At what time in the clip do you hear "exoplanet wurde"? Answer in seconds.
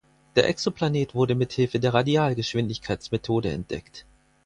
0.49-1.35